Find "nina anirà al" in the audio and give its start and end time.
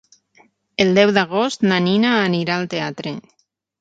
1.89-2.67